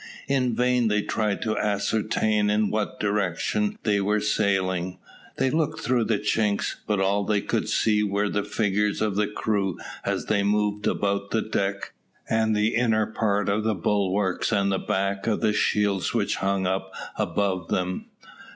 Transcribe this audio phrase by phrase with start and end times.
[0.27, 4.97] In vain they tried to ascertain in what direction they were sailing.
[5.37, 9.27] They looked through the chinks, but all they could see were the figures of the
[9.27, 11.93] crew as they moved about the deck,
[12.27, 16.65] and the inner part of the bulwarks and the back of the shields which hung
[16.65, 18.05] up above them.